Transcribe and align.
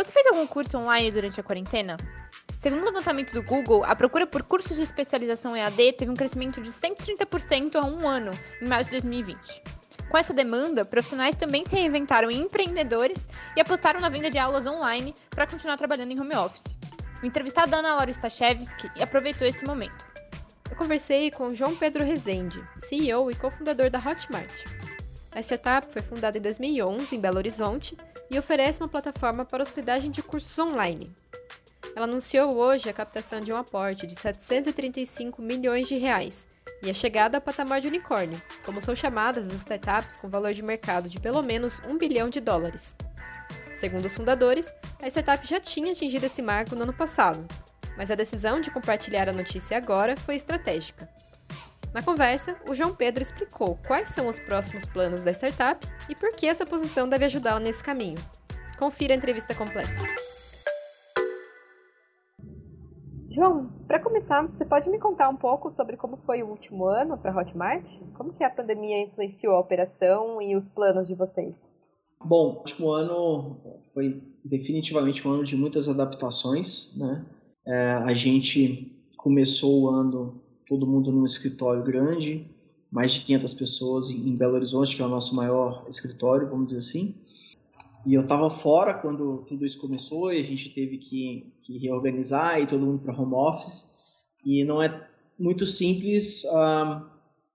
Você 0.00 0.12
fez 0.12 0.26
algum 0.28 0.46
curso 0.46 0.78
online 0.78 1.10
durante 1.10 1.38
a 1.38 1.42
quarentena? 1.42 1.98
Segundo 2.58 2.80
o 2.80 2.86
levantamento 2.86 3.34
do 3.34 3.42
Google, 3.42 3.84
a 3.84 3.94
procura 3.94 4.26
por 4.26 4.42
cursos 4.42 4.78
de 4.78 4.82
especialização 4.82 5.54
EAD 5.54 5.92
teve 5.92 6.10
um 6.10 6.14
crescimento 6.14 6.62
de 6.62 6.70
130% 6.70 7.74
a 7.74 7.84
um 7.84 8.08
ano, 8.08 8.30
em 8.62 8.66
março 8.66 8.86
de 8.86 8.92
2020. 8.92 9.62
Com 10.08 10.16
essa 10.16 10.32
demanda, 10.32 10.86
profissionais 10.86 11.36
também 11.36 11.66
se 11.66 11.76
reinventaram 11.76 12.30
em 12.30 12.40
empreendedores 12.40 13.28
e 13.54 13.60
apostaram 13.60 14.00
na 14.00 14.08
venda 14.08 14.30
de 14.30 14.38
aulas 14.38 14.64
online 14.64 15.14
para 15.28 15.46
continuar 15.46 15.76
trabalhando 15.76 16.12
em 16.12 16.18
home 16.18 16.34
office. 16.34 16.74
O 17.22 17.26
entrevistado 17.26 17.76
Ana 17.76 17.96
Laura 17.96 18.10
Stachewski 18.10 18.90
aproveitou 19.02 19.46
esse 19.46 19.66
momento. 19.66 20.06
Eu 20.70 20.76
conversei 20.76 21.30
com 21.30 21.52
João 21.52 21.76
Pedro 21.76 22.06
Rezende, 22.06 22.64
CEO 22.74 23.30
e 23.30 23.34
cofundador 23.34 23.90
da 23.90 23.98
Hotmart. 23.98 24.64
A 25.32 25.40
startup 25.40 25.92
foi 25.92 26.00
fundada 26.00 26.38
em 26.38 26.40
2011 26.40 27.14
em 27.14 27.20
Belo 27.20 27.36
Horizonte 27.36 27.94
e 28.30 28.38
oferece 28.38 28.80
uma 28.80 28.88
plataforma 28.88 29.44
para 29.44 29.62
hospedagem 29.62 30.10
de 30.10 30.22
cursos 30.22 30.56
online. 30.58 31.10
Ela 31.96 32.04
anunciou 32.04 32.56
hoje 32.56 32.88
a 32.88 32.92
captação 32.92 33.40
de 33.40 33.52
um 33.52 33.56
aporte 33.56 34.06
de 34.06 34.14
735 34.14 35.42
milhões 35.42 35.88
de 35.88 35.96
reais 35.98 36.46
e 36.82 36.88
a 36.88 36.94
chegada 36.94 37.36
ao 37.36 37.42
patamar 37.42 37.80
de 37.80 37.88
unicórnio, 37.88 38.40
como 38.64 38.80
são 38.80 38.94
chamadas 38.94 39.48
as 39.48 39.54
startups 39.54 40.16
com 40.16 40.28
valor 40.28 40.54
de 40.54 40.62
mercado 40.62 41.08
de 41.08 41.18
pelo 41.18 41.42
menos 41.42 41.80
1 41.80 41.98
bilhão 41.98 42.30
de 42.30 42.40
dólares. 42.40 42.94
Segundo 43.76 44.04
os 44.04 44.14
fundadores, 44.14 44.66
a 45.02 45.08
startup 45.08 45.46
já 45.46 45.58
tinha 45.58 45.92
atingido 45.92 46.26
esse 46.26 46.40
marco 46.40 46.76
no 46.76 46.82
ano 46.82 46.92
passado, 46.92 47.46
mas 47.96 48.10
a 48.10 48.14
decisão 48.14 48.60
de 48.60 48.70
compartilhar 48.70 49.28
a 49.28 49.32
notícia 49.32 49.76
agora 49.76 50.16
foi 50.16 50.36
estratégica. 50.36 51.08
Na 51.92 52.00
conversa, 52.00 52.56
o 52.68 52.74
João 52.74 52.94
Pedro 52.94 53.20
explicou 53.20 53.76
quais 53.84 54.10
são 54.10 54.28
os 54.28 54.38
próximos 54.38 54.86
planos 54.86 55.24
da 55.24 55.32
startup 55.32 55.84
e 56.08 56.14
por 56.14 56.32
que 56.32 56.46
essa 56.46 56.64
posição 56.64 57.08
deve 57.08 57.24
ajudá-la 57.24 57.58
nesse 57.58 57.82
caminho. 57.82 58.16
Confira 58.78 59.12
a 59.12 59.16
entrevista 59.16 59.56
completa. 59.56 59.90
João, 63.28 63.72
para 63.88 63.98
começar, 63.98 64.46
você 64.46 64.64
pode 64.64 64.88
me 64.88 65.00
contar 65.00 65.28
um 65.28 65.36
pouco 65.36 65.68
sobre 65.72 65.96
como 65.96 66.16
foi 66.18 66.44
o 66.44 66.48
último 66.48 66.86
ano 66.86 67.18
para 67.18 67.32
a 67.32 67.36
Hotmart? 67.36 67.98
Como 68.14 68.32
que 68.34 68.44
a 68.44 68.50
pandemia 68.50 69.02
influenciou 69.02 69.56
a 69.56 69.60
operação 69.60 70.40
e 70.40 70.54
os 70.54 70.68
planos 70.68 71.08
de 71.08 71.16
vocês? 71.16 71.74
Bom, 72.24 72.52
o 72.52 72.58
último 72.58 72.90
ano 72.90 73.56
foi 73.92 74.22
definitivamente 74.44 75.26
um 75.26 75.32
ano 75.32 75.44
de 75.44 75.56
muitas 75.56 75.88
adaptações, 75.88 76.96
né? 76.96 77.26
É, 77.66 77.92
a 78.04 78.14
gente 78.14 78.96
começou 79.16 79.82
o 79.82 79.88
ano 79.88 80.39
todo 80.70 80.86
mundo 80.86 81.10
num 81.10 81.24
escritório 81.24 81.82
grande, 81.82 82.48
mais 82.92 83.12
de 83.12 83.20
500 83.22 83.54
pessoas 83.54 84.08
em 84.08 84.36
Belo 84.36 84.54
Horizonte, 84.54 84.94
que 84.94 85.02
é 85.02 85.04
o 85.04 85.08
nosso 85.08 85.34
maior 85.34 85.84
escritório, 85.88 86.48
vamos 86.48 86.66
dizer 86.66 86.78
assim. 86.78 87.16
E 88.06 88.14
eu 88.14 88.22
estava 88.22 88.48
fora 88.48 88.94
quando 88.94 89.38
tudo 89.48 89.66
isso 89.66 89.80
começou 89.80 90.32
e 90.32 90.38
a 90.38 90.44
gente 90.44 90.70
teve 90.70 90.98
que, 90.98 91.52
que 91.64 91.76
reorganizar 91.78 92.60
e 92.60 92.68
todo 92.68 92.86
mundo 92.86 93.02
para 93.02 93.20
home 93.20 93.34
office. 93.34 93.98
E 94.46 94.62
não 94.62 94.80
é 94.80 95.08
muito 95.36 95.66
simples 95.66 96.44
uh, 96.44 97.04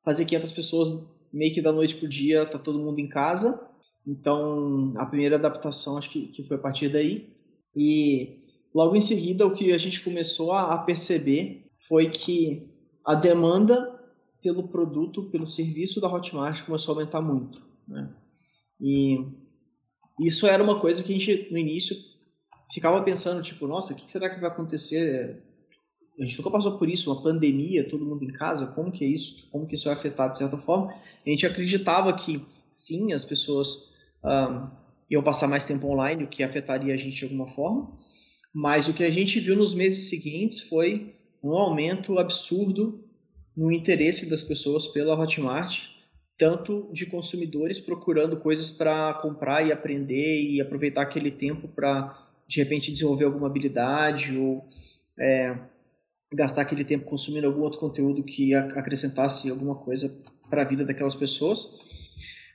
fazer 0.03 0.25
500 0.25 0.51
pessoas 0.51 1.07
meio 1.31 1.53
que 1.53 1.61
da 1.61 1.71
noite 1.71 1.95
para 1.95 2.05
o 2.05 2.09
dia, 2.09 2.45
tá 2.45 2.59
todo 2.59 2.79
mundo 2.79 2.99
em 2.99 3.07
casa. 3.07 3.65
Então, 4.05 4.93
a 4.97 5.05
primeira 5.05 5.37
adaptação 5.37 5.97
acho 5.97 6.09
que, 6.09 6.27
que 6.27 6.43
foi 6.43 6.57
a 6.57 6.59
partir 6.59 6.89
daí. 6.89 7.29
E 7.73 8.39
logo 8.73 8.93
em 8.93 9.01
seguida, 9.01 9.47
o 9.47 9.55
que 9.55 9.71
a 9.71 9.77
gente 9.77 10.03
começou 10.03 10.51
a, 10.51 10.73
a 10.73 10.77
perceber 10.79 11.65
foi 11.87 12.09
que 12.09 12.74
a 13.05 13.13
demanda 13.13 13.99
pelo 14.41 14.67
produto, 14.67 15.29
pelo 15.29 15.47
serviço 15.47 15.99
da 15.99 16.11
Hotmart 16.11 16.63
começou 16.63 16.93
a 16.93 16.97
aumentar 16.97 17.21
muito. 17.21 17.61
Né? 17.87 18.09
E 18.79 19.15
isso 20.21 20.47
era 20.47 20.63
uma 20.63 20.79
coisa 20.79 21.03
que 21.03 21.13
a 21.13 21.17
gente, 21.17 21.51
no 21.51 21.57
início, 21.57 21.95
ficava 22.73 23.01
pensando, 23.03 23.41
tipo, 23.41 23.67
nossa, 23.67 23.93
o 23.93 23.95
que 23.95 24.11
será 24.11 24.29
que 24.29 24.39
vai 24.39 24.49
acontecer? 24.49 25.43
A 26.19 26.21
gente 26.21 26.37
nunca 26.37 26.51
passou 26.51 26.77
por 26.77 26.89
isso, 26.89 27.11
uma 27.11 27.21
pandemia, 27.21 27.87
todo 27.89 28.05
mundo 28.05 28.23
em 28.23 28.31
casa, 28.31 28.67
como 28.67 28.91
que 28.91 29.03
é 29.03 29.07
isso? 29.07 29.47
Como 29.51 29.67
que 29.67 29.75
isso 29.75 29.85
vai 29.85 29.93
afetar 29.93 30.31
de 30.31 30.37
certa 30.37 30.57
forma? 30.57 30.93
A 30.93 31.29
gente 31.29 31.45
acreditava 31.45 32.13
que, 32.13 32.45
sim, 32.71 33.13
as 33.13 33.25
pessoas 33.25 33.93
um, 34.23 34.69
iam 35.09 35.23
passar 35.23 35.47
mais 35.47 35.65
tempo 35.65 35.87
online, 35.87 36.23
o 36.23 36.27
que 36.27 36.43
afetaria 36.43 36.93
a 36.93 36.97
gente 36.97 37.17
de 37.17 37.23
alguma 37.25 37.47
forma, 37.47 37.97
mas 38.53 38.87
o 38.87 38.93
que 38.93 39.03
a 39.03 39.11
gente 39.11 39.39
viu 39.39 39.55
nos 39.55 39.73
meses 39.73 40.09
seguintes 40.09 40.61
foi 40.61 41.15
um 41.45 41.57
aumento 41.57 42.17
absurdo 42.17 43.03
no 43.55 43.71
interesse 43.71 44.29
das 44.29 44.41
pessoas 44.41 44.87
pela 44.87 45.17
Hotmart, 45.17 45.83
tanto 46.37 46.89
de 46.91 47.05
consumidores 47.05 47.79
procurando 47.79 48.37
coisas 48.37 48.71
para 48.71 49.13
comprar 49.15 49.65
e 49.65 49.71
aprender 49.71 50.41
e 50.41 50.59
aproveitar 50.59 51.03
aquele 51.03 51.31
tempo 51.31 51.67
para 51.67 52.21
de 52.47 52.59
repente 52.59 52.91
desenvolver 52.91 53.25
alguma 53.25 53.47
habilidade 53.47 54.35
ou 54.37 54.67
é, 55.17 55.57
gastar 56.33 56.63
aquele 56.63 56.83
tempo 56.83 57.05
consumindo 57.05 57.47
algum 57.47 57.61
outro 57.61 57.79
conteúdo 57.79 58.23
que 58.23 58.53
acrescentasse 58.53 59.49
alguma 59.49 59.75
coisa 59.75 60.19
para 60.49 60.63
a 60.63 60.65
vida 60.65 60.83
daquelas 60.83 61.15
pessoas, 61.15 61.77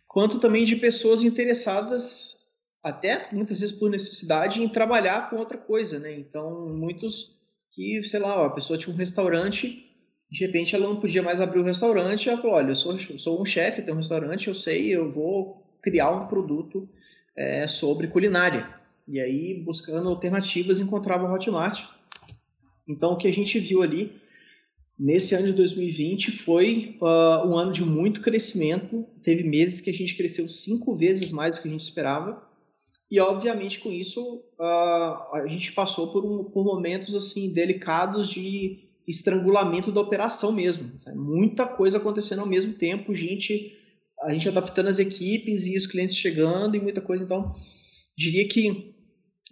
quanto 0.07 0.39
também 0.39 0.65
de 0.65 0.77
pessoas 0.77 1.23
interessadas 1.23 2.41
até 2.83 3.23
muitas 3.33 3.61
vezes 3.61 3.75
por 3.75 3.89
necessidade 3.89 4.63
em 4.63 4.69
trabalhar 4.69 5.31
com 5.31 5.37
outra 5.37 5.59
coisa, 5.59 5.99
né? 5.99 6.19
Então 6.19 6.67
muitos 6.83 7.40
que, 7.73 8.03
sei 8.05 8.21
lá, 8.21 8.47
a 8.47 8.51
pessoa 8.51 8.79
tinha 8.79 8.95
um 8.95 8.99
restaurante, 8.99 9.87
de 10.31 10.45
repente 10.45 10.75
ela 10.75 10.89
não 10.89 11.01
podia 11.01 11.23
mais 11.23 11.41
abrir 11.41 11.61
o 11.61 11.65
restaurante, 11.65 12.29
ela 12.29 12.41
falou, 12.41 12.57
olha, 12.57 12.71
eu 12.71 12.77
sou, 12.77 12.99
sou 13.19 13.41
um 13.41 13.45
chefe, 13.45 13.83
tenho 13.83 13.95
um 13.95 14.01
restaurante, 14.01 14.49
eu 14.49 14.55
sei, 14.55 14.95
eu 14.95 15.11
vou 15.11 15.55
criar 15.83 16.11
um 16.11 16.29
produto 16.29 16.89
é, 17.37 17.67
sobre 17.67 18.09
culinária. 18.09 18.69
E 19.09 19.21
aí, 19.21 19.55
buscando 19.65 20.09
alternativas, 20.09 20.79
encontrava 20.79 21.27
a 21.27 21.33
Hotmart. 21.33 21.85
Então, 22.87 23.13
o 23.13 23.17
que 23.17 23.27
a 23.27 23.33
gente 23.33 23.59
viu 23.59 23.83
ali 23.83 24.13
nesse 24.99 25.35
ano 25.35 25.47
de 25.47 25.53
2020 25.55 26.31
foi 26.31 26.97
uh, 27.01 27.49
um 27.49 27.57
ano 27.57 27.73
de 27.73 27.83
muito 27.83 28.21
crescimento. 28.21 29.05
Teve 29.23 29.43
meses 29.43 29.81
que 29.81 29.91
a 29.91 29.95
gente 29.95 30.17
cresceu 30.17 30.49
cinco 30.49 30.95
vezes 30.95 31.33
mais 31.33 31.57
do 31.57 31.63
que 31.63 31.69
a 31.69 31.71
gente 31.71 31.83
esperava. 31.83 32.50
E, 33.11 33.19
obviamente, 33.19 33.81
com 33.81 33.91
isso, 33.91 34.45
uh, 34.59 35.35
a 35.35 35.45
gente 35.49 35.73
passou 35.73 36.13
por, 36.13 36.25
um, 36.25 36.45
por 36.45 36.65
momentos 36.65 37.15
assim 37.17 37.53
delicados 37.53 38.31
de 38.31 38.89
estrangulamento 39.07 39.91
da 39.91 40.01
operação 40.01 40.53
mesmo. 40.53 40.93
Sabe? 41.01 41.19
Muita 41.19 41.67
coisa 41.67 41.99
acontecendo 41.99 42.41
ao 42.41 42.47
mesmo 42.47 42.73
tempo, 42.75 43.15
gente, 43.15 43.77
a 44.23 44.33
gente 44.33 44.49
adaptando 44.49 44.89
as 44.89 45.01
equipes 45.01 45.67
e 45.67 45.77
os 45.77 45.87
clientes 45.87 46.17
chegando 46.17 46.77
e 46.77 46.81
muita 46.81 47.01
coisa. 47.01 47.25
Então, 47.25 47.57
diria 48.17 48.47
que 48.47 48.95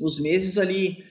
os 0.00 0.20
meses 0.20 0.56
ali 0.56 1.04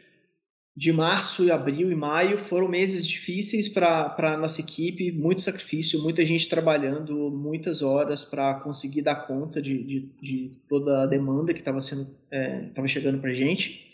de 0.77 0.93
março, 0.93 1.43
e 1.43 1.49
abril 1.49 1.91
e 1.91 1.95
maio 1.95 2.37
foram 2.37 2.67
meses 2.67 3.03
difíceis 3.07 3.67
para 3.67 4.13
a 4.15 4.37
nossa 4.37 4.61
equipe, 4.61 5.11
muito 5.11 5.41
sacrifício, 5.41 6.03
muita 6.03 6.23
gente 6.23 6.47
trabalhando 6.47 7.31
muitas 7.31 7.81
horas 7.81 8.23
para 8.23 8.59
conseguir 8.59 9.01
dar 9.01 9.25
conta 9.25 9.59
de, 9.59 9.83
de, 9.83 10.11
de, 10.21 10.51
toda 10.69 11.01
a 11.01 11.07
demanda 11.07 11.51
que 11.51 11.61
estava 11.61 11.81
sendo 11.81 12.03
estava 12.31 12.85
é, 12.85 12.87
chegando 12.87 13.19
para 13.19 13.31
a 13.31 13.33
gente. 13.33 13.87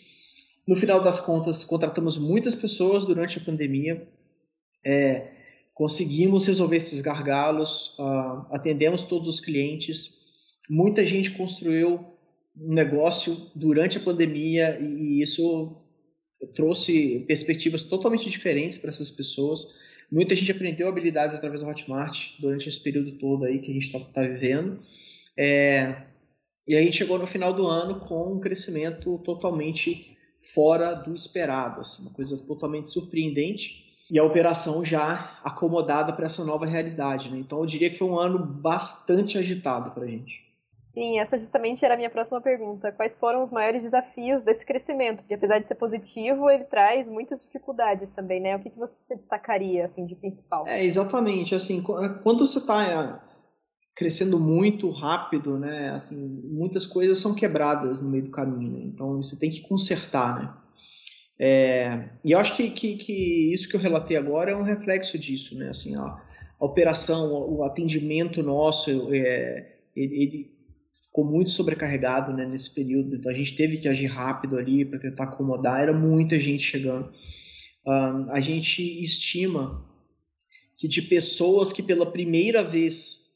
No 0.68 0.76
final 0.76 1.02
das 1.02 1.22
contas, 1.22 1.64
contratamos 1.64 2.18
muitas 2.18 2.54
pessoas 2.54 3.06
durante 3.06 3.38
a 3.38 3.42
pandemia, 3.42 4.06
é, 4.86 5.32
conseguimos 5.74 6.46
resolver 6.46 6.76
esses 6.76 7.00
gargalos, 7.00 7.98
uh, 7.98 8.46
atendemos 8.52 9.04
todos 9.04 9.30
os 9.30 9.40
clientes, 9.40 10.18
muita 10.70 11.06
gente 11.06 11.32
construiu 11.32 12.06
um 12.58 12.74
negócio 12.74 13.38
durante 13.56 13.98
a 13.98 14.02
pandemia 14.02 14.78
e, 14.82 15.20
e 15.20 15.22
isso 15.22 15.82
trouxe 16.48 17.24
perspectivas 17.28 17.84
totalmente 17.84 18.30
diferentes 18.30 18.78
para 18.78 18.90
essas 18.90 19.10
pessoas. 19.10 19.68
Muita 20.12 20.36
gente 20.36 20.52
aprendeu 20.52 20.88
habilidades 20.88 21.36
através 21.36 21.62
do 21.62 21.68
Hotmart 21.68 22.40
durante 22.40 22.70
esse 22.70 22.80
período 22.80 23.14
todo 23.14 23.46
aí 23.46 23.60
que 23.60 23.72
a 23.72 23.74
gente 23.74 23.88
está 23.88 24.00
tá 24.00 24.22
vivendo. 24.22 24.80
É, 25.38 26.04
e 26.68 26.76
a 26.76 26.82
gente 26.82 26.98
chegou 26.98 27.18
no 27.18 27.28
final 27.28 27.54
do 27.54 27.68
ano 27.68 28.02
com 28.02 28.34
um 28.34 28.40
crescimento 28.40 29.18
totalmente 29.26 30.18
fora 30.54 30.94
do 30.94 31.16
esperado, 31.16 31.82
assim, 31.82 32.04
uma 32.04 32.12
coisa 32.12 32.36
totalmente 32.38 32.90
surpreendente 32.90 33.84
e 34.12 34.20
a 34.20 34.24
operação 34.24 34.84
já 34.84 35.40
acomodada 35.44 36.14
para 36.14 36.26
essa 36.26 36.44
nova 36.44 36.66
realidade. 36.66 37.30
Né? 37.30 37.40
Então 37.40 37.60
eu 37.60 37.66
diria 37.66 37.90
que 37.90 37.98
foi 37.98 38.08
um 38.08 38.20
ano 38.20 38.38
bastante 38.38 39.38
agitado 39.38 39.92
para 39.92 40.04
a 40.04 40.08
gente. 40.08 40.43
Sim, 40.94 41.18
essa 41.18 41.40
justamente 41.40 41.84
era 41.84 41.96
a 41.96 41.98
minha 41.98 42.10
próxima 42.10 42.40
pergunta. 42.40 42.92
Quais 42.92 43.18
foram 43.18 43.42
os 43.42 43.52
maiores 43.52 43.84
desafios 43.84 44.44
desse 44.44 44.64
crescimento? 44.64 45.20
Porque 45.20 45.34
apesar 45.34 45.58
de 45.58 45.68
ser 45.68 45.74
positivo, 45.74 46.48
ele 46.52 46.66
traz 46.66 47.10
muitas 47.10 47.44
dificuldades 47.44 48.12
também, 48.12 48.40
né? 48.40 48.56
O 48.56 48.60
que, 48.60 48.70
que 48.70 48.78
você 48.78 48.96
destacaria, 49.10 49.86
assim, 49.86 50.06
de 50.06 50.16
principal? 50.16 50.68
É, 50.68 50.86
exatamente. 50.86 51.56
Assim, 51.56 51.82
quando 51.82 52.46
você 52.46 52.60
está 52.60 53.24
crescendo 53.96 54.40
muito 54.40 54.92
rápido, 54.92 55.58
né? 55.58 55.90
Assim, 55.90 56.42
muitas 56.44 56.86
coisas 56.86 57.18
são 57.18 57.34
quebradas 57.34 58.00
no 58.00 58.12
meio 58.12 58.26
do 58.26 58.32
caminho, 58.32 58.72
né? 58.72 58.84
Então 58.84 59.18
você 59.18 59.36
tem 59.36 59.50
que 59.50 59.62
consertar, 59.62 60.40
né? 60.40 60.54
É, 61.40 62.10
e 62.24 62.34
eu 62.34 62.40
acho 62.40 62.56
que, 62.56 62.70
que, 62.70 62.98
que, 62.98 63.52
isso 63.52 63.68
que 63.68 63.76
eu 63.76 63.80
relatei 63.80 64.16
agora 64.16 64.52
é 64.52 64.56
um 64.56 64.62
reflexo 64.62 65.18
disso, 65.18 65.58
né? 65.58 65.70
Assim, 65.70 65.96
a, 65.96 66.04
a 66.04 66.66
operação, 66.66 67.50
o 67.50 67.64
atendimento 67.64 68.44
nosso, 68.44 69.10
é, 69.12 69.78
ele, 69.96 70.24
ele, 70.24 70.54
ficou 71.14 71.24
muito 71.24 71.52
sobrecarregado 71.52 72.34
né, 72.34 72.44
nesse 72.44 72.74
período, 72.74 73.16
então 73.16 73.32
a 73.32 73.36
gente 73.36 73.56
teve 73.56 73.78
que 73.78 73.88
agir 73.88 74.08
rápido 74.08 74.58
ali 74.58 74.84
para 74.84 74.98
tentar 74.98 75.26
acomodar, 75.26 75.80
era 75.80 75.94
muita 75.94 76.40
gente 76.40 76.64
chegando. 76.64 77.14
Um, 77.86 78.32
a 78.32 78.42
gente 78.42 78.82
estima 79.04 79.88
que 80.76 80.88
de 80.88 81.04
pessoas 81.04 81.72
que 81.72 81.84
pela 81.84 82.12
primeira 82.12 82.64
vez 82.64 83.32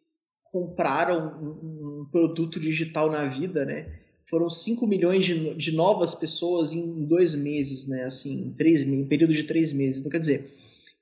compraram 0.46 1.38
um, 1.40 2.02
um 2.02 2.06
produto 2.12 2.60
digital 2.60 3.12
na 3.12 3.26
vida, 3.26 3.64
né? 3.64 4.00
Foram 4.28 4.50
5 4.50 4.88
milhões 4.88 5.24
de, 5.24 5.54
de, 5.54 5.72
novas 5.72 6.16
pessoas 6.16 6.74
em 6.74 7.06
dois 7.06 7.36
meses, 7.36 7.88
né? 7.88 8.06
Assim, 8.06 8.48
em, 8.48 8.54
três, 8.54 8.82
em 8.82 9.06
período 9.06 9.34
de 9.34 9.44
três 9.44 9.72
meses. 9.72 10.00
Então, 10.00 10.12
quer 10.12 10.20
dizer, 10.20 10.52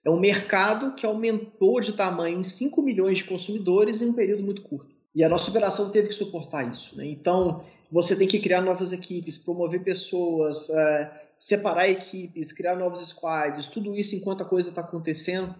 é 0.04 0.10
um 0.10 0.20
mercado 0.20 0.94
que 0.94 1.06
aumentou 1.06 1.80
de 1.80 1.94
tamanho 1.94 2.40
em 2.40 2.44
5 2.44 2.82
milhões 2.82 3.20
de 3.20 3.24
consumidores 3.24 4.02
em 4.02 4.10
um 4.10 4.14
período 4.14 4.44
muito 4.44 4.62
curto. 4.62 4.95
E 5.16 5.24
a 5.24 5.30
nossa 5.30 5.50
operação 5.50 5.90
teve 5.92 6.10
que 6.10 6.16
suportar 6.16 6.70
isso. 6.70 6.96
Né? 6.98 7.06
Então, 7.08 7.64
você 7.92 8.16
tem 8.16 8.28
que 8.28 8.40
criar 8.40 8.62
novas 8.62 8.92
equipes, 8.92 9.38
promover 9.38 9.84
pessoas, 9.84 10.70
é, 10.70 11.26
separar 11.40 11.88
equipes, 11.90 12.52
criar 12.52 12.76
novos 12.76 13.00
squads, 13.08 13.68
tudo 13.68 13.96
isso 13.96 14.16
enquanto 14.16 14.42
a 14.42 14.46
coisa 14.46 14.70
está 14.70 14.82
acontecendo 14.82 15.56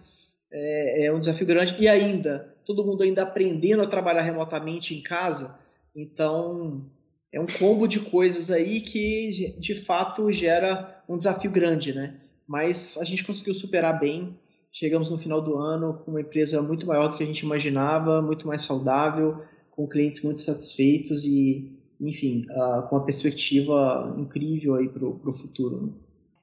é, 0.52 1.06
é 1.06 1.12
um 1.12 1.20
desafio 1.20 1.46
grande. 1.46 1.74
E 1.78 1.88
ainda, 1.88 2.54
todo 2.64 2.84
mundo 2.84 3.02
ainda 3.02 3.22
aprendendo 3.22 3.82
a 3.82 3.86
trabalhar 3.86 4.22
remotamente 4.22 4.94
em 4.94 5.02
casa. 5.02 5.58
Então, 5.94 6.84
é 7.32 7.40
um 7.40 7.46
combo 7.46 7.86
de 7.86 8.00
coisas 8.00 8.50
aí 8.50 8.80
que, 8.80 9.54
de 9.58 9.74
fato, 9.74 10.30
gera 10.32 11.02
um 11.08 11.16
desafio 11.16 11.50
grande, 11.50 11.94
né? 11.94 12.20
Mas 12.46 12.96
a 13.00 13.04
gente 13.04 13.24
conseguiu 13.24 13.54
superar 13.54 13.98
bem. 13.98 14.38
Chegamos 14.78 15.10
no 15.10 15.16
final 15.16 15.40
do 15.40 15.56
ano 15.56 16.02
com 16.04 16.10
uma 16.10 16.20
empresa 16.20 16.60
muito 16.60 16.86
maior 16.86 17.08
do 17.08 17.16
que 17.16 17.22
a 17.22 17.26
gente 17.26 17.40
imaginava, 17.40 18.20
muito 18.20 18.46
mais 18.46 18.60
saudável, 18.60 19.38
com 19.70 19.88
clientes 19.88 20.22
muito 20.22 20.38
satisfeitos 20.42 21.24
e, 21.24 21.72
enfim, 21.98 22.44
uh, 22.50 22.86
com 22.86 22.96
uma 22.96 23.04
perspectiva 23.06 24.14
incrível 24.18 24.74
aí 24.74 24.86
para 24.86 25.06
o 25.06 25.32
futuro. 25.32 25.86
Né? 25.86 25.92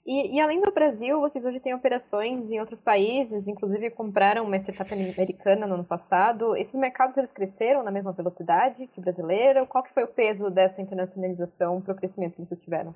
E, 0.04 0.36
e, 0.36 0.42
além 0.42 0.64
do 0.64 0.72
Brasil, 0.72 1.14
vocês 1.22 1.46
hoje 1.46 1.60
têm 1.60 1.76
operações 1.76 2.50
em 2.50 2.60
outros 2.60 2.82
países, 2.82 3.48
inclusive 3.48 3.92
compraram 3.92 4.46
uma 4.46 4.58
startup 4.58 4.92
americana 4.92 5.68
no 5.68 5.76
ano 5.76 5.84
passado. 5.84 6.56
Esses 6.56 6.74
mercados 6.74 7.16
eles 7.16 7.32
cresceram 7.32 7.84
na 7.84 7.92
mesma 7.92 8.14
velocidade 8.14 8.88
que 8.88 9.00
o 9.00 9.04
brasileiro? 9.04 9.68
Qual 9.68 9.84
que 9.84 9.94
foi 9.94 10.06
o 10.06 10.08
peso 10.08 10.50
dessa 10.50 10.82
internacionalização 10.82 11.80
para 11.80 11.94
o 11.94 11.96
crescimento 11.96 12.38
que 12.38 12.44
vocês 12.44 12.60
tiveram? 12.60 12.96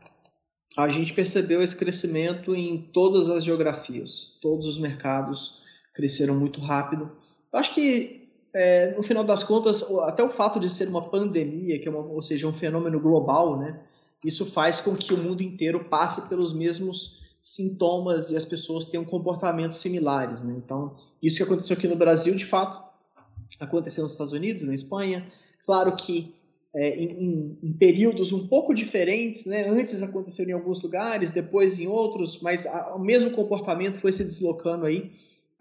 A 0.78 0.90
gente 0.90 1.12
percebeu 1.12 1.64
esse 1.64 1.76
crescimento 1.76 2.56
em 2.56 2.78
todas 2.94 3.32
as 3.32 3.44
geografias, 3.44 4.38
todos 4.40 4.68
os 4.68 4.78
mercados 4.78 5.56
cresceram 5.92 6.36
muito 6.36 6.62
rápido. 6.62 7.12
Eu 7.52 7.60
acho 7.60 7.74
que 7.74 8.30
é, 8.54 8.96
no 8.96 9.02
final 9.02 9.24
das 9.24 9.42
contas, 9.42 9.82
até 10.02 10.24
o 10.24 10.30
fato 10.30 10.60
de 10.60 10.70
ser 10.70 10.88
uma 10.90 11.02
pandemia, 11.02 11.80
que 11.80 11.88
é 11.88 11.92
uma, 11.92 12.02
ou 12.02 12.22
seja, 12.22 12.48
um 12.48 12.54
fenômeno 12.54 13.00
global, 13.00 13.58
né? 13.58 13.82
isso 14.24 14.52
faz 14.52 14.80
com 14.80 14.96
que 14.96 15.16
o 15.16 15.18
mundo 15.18 15.42
inteiro 15.42 15.86
passe 15.86 16.30
pelos 16.30 16.54
mesmos 16.54 17.18
sintomas 17.42 18.30
e 18.30 18.38
as 18.38 18.46
pessoas 18.46 18.86
tenham 18.86 19.04
comportamentos 19.04 19.78
similares. 19.78 20.44
Né? 20.44 20.54
Então, 20.58 20.96
isso 21.24 21.38
que 21.38 21.44
aconteceu 21.44 21.76
aqui 21.76 21.88
no 21.88 21.96
Brasil, 21.96 22.36
de 22.36 22.46
fato, 22.46 22.88
aconteceu 23.60 24.04
nos 24.04 24.12
Estados 24.12 24.34
Unidos, 24.34 24.62
na 24.62 24.76
Espanha. 24.76 25.28
Claro 25.66 25.96
que 25.96 26.36
é, 26.76 26.96
em, 26.96 27.58
em, 27.64 27.74
períodos 27.74 28.32
um 28.32 28.48
pouco 28.48 28.74
diferentes, 28.74 29.46
né? 29.46 29.68
antes 29.68 30.02
aconteceu 30.02 30.46
em 30.48 30.52
alguns 30.52 30.82
lugares, 30.82 31.32
depois 31.32 31.80
em 31.80 31.88
outros, 31.88 32.42
mas 32.42 32.66
a, 32.66 32.96
o 32.96 33.00
mesmo 33.00 33.32
comportamento 33.32 34.00
foi 34.00 34.14
se 34.14 34.24
deslocando 34.24 34.86
aí 34.86 35.12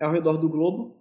ao 0.01 0.13
redor 0.13 0.37
do 0.37 0.49
globo 0.49 0.97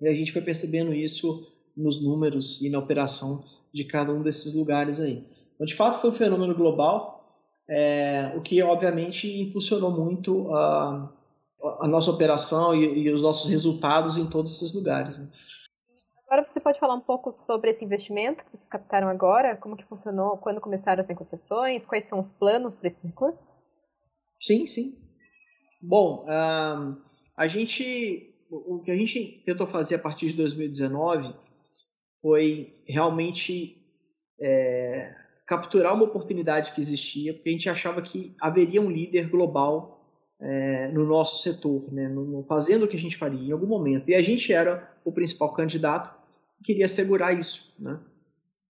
e 0.00 0.08
a 0.08 0.14
gente 0.14 0.32
foi 0.32 0.40
percebendo 0.40 0.94
isso 0.94 1.52
nos 1.76 2.02
números 2.02 2.60
e 2.62 2.70
na 2.70 2.78
operação 2.78 3.44
de 3.72 3.84
cada 3.84 4.12
um 4.12 4.22
desses 4.22 4.54
lugares 4.54 4.98
aí. 4.98 5.24
Então, 5.54 5.66
de 5.66 5.74
fato, 5.74 6.00
foi 6.00 6.10
um 6.10 6.14
fenômeno 6.14 6.54
global, 6.54 7.38
é, 7.68 8.32
o 8.36 8.40
que 8.40 8.62
obviamente 8.62 9.30
impulsionou 9.40 9.90
muito 9.90 10.52
a, 10.54 11.12
a 11.80 11.86
nossa 11.86 12.10
operação 12.10 12.74
e, 12.74 13.04
e, 13.04 13.12
os 13.12 13.22
nossos 13.22 13.48
resultados 13.50 14.16
em 14.16 14.26
todos 14.26 14.56
esses 14.56 14.74
lugares. 14.74 15.18
Né? 15.18 15.28
Agora 16.30 16.48
você 16.48 16.60
pode 16.60 16.78
falar 16.78 16.94
um 16.94 17.00
pouco 17.00 17.36
sobre 17.36 17.70
esse 17.70 17.84
investimento 17.84 18.44
que 18.44 18.52
vocês 18.52 18.68
captaram 18.68 19.08
agora, 19.08 19.56
como 19.56 19.74
que 19.74 19.82
funcionou, 19.82 20.36
quando 20.36 20.60
começaram 20.60 21.00
as 21.00 21.08
negociações, 21.08 21.84
quais 21.84 22.04
são 22.04 22.20
os 22.20 22.30
planos 22.30 22.76
para 22.76 22.86
esses 22.86 23.02
recursos? 23.02 23.60
Sim, 24.40 24.64
sim. 24.64 24.96
Bom, 25.82 26.24
a 26.28 27.48
gente, 27.48 28.32
o 28.48 28.78
que 28.78 28.92
a 28.92 28.96
gente 28.96 29.42
tentou 29.44 29.66
fazer 29.66 29.96
a 29.96 29.98
partir 29.98 30.28
de 30.28 30.36
2019 30.36 31.34
foi 32.22 32.80
realmente 32.88 33.84
é, 34.40 35.12
capturar 35.48 35.96
uma 35.96 36.04
oportunidade 36.04 36.70
que 36.70 36.80
existia, 36.80 37.34
porque 37.34 37.48
a 37.48 37.52
gente 37.52 37.68
achava 37.68 38.00
que 38.00 38.36
haveria 38.40 38.80
um 38.80 38.88
líder 38.88 39.28
global 39.28 40.06
é, 40.38 40.92
no 40.92 41.04
nosso 41.04 41.42
setor, 41.42 41.92
né, 41.92 42.08
no, 42.08 42.44
fazendo 42.44 42.84
o 42.84 42.88
que 42.88 42.96
a 42.96 43.00
gente 43.00 43.16
faria 43.16 43.48
em 43.48 43.50
algum 43.50 43.66
momento. 43.66 44.08
E 44.08 44.14
a 44.14 44.22
gente 44.22 44.52
era 44.52 44.88
o 45.04 45.10
principal 45.10 45.52
candidato 45.52 46.19
queria 46.62 46.86
assegurar 46.86 47.38
isso. 47.38 47.72
Né? 47.78 47.98